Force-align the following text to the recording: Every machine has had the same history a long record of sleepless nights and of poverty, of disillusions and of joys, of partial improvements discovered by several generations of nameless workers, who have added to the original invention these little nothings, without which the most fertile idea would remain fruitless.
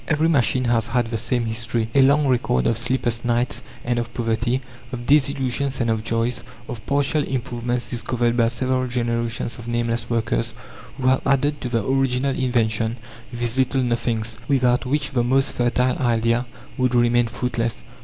Every 0.07 0.27
machine 0.27 0.63
has 0.63 0.87
had 0.87 1.11
the 1.11 1.17
same 1.19 1.45
history 1.45 1.91
a 1.93 2.01
long 2.01 2.25
record 2.25 2.65
of 2.65 2.75
sleepless 2.79 3.23
nights 3.23 3.61
and 3.85 3.99
of 3.99 4.11
poverty, 4.15 4.63
of 4.91 5.05
disillusions 5.05 5.79
and 5.79 5.91
of 5.91 6.03
joys, 6.03 6.41
of 6.67 6.83
partial 6.87 7.21
improvements 7.23 7.91
discovered 7.91 8.35
by 8.35 8.47
several 8.47 8.87
generations 8.87 9.59
of 9.59 9.67
nameless 9.67 10.09
workers, 10.09 10.55
who 10.97 11.05
have 11.07 11.21
added 11.23 11.61
to 11.61 11.69
the 11.69 11.85
original 11.85 12.35
invention 12.35 12.97
these 13.31 13.59
little 13.59 13.83
nothings, 13.83 14.39
without 14.47 14.87
which 14.87 15.11
the 15.11 15.23
most 15.23 15.53
fertile 15.53 15.99
idea 15.99 16.47
would 16.79 16.95
remain 16.95 17.27
fruitless. 17.27 17.83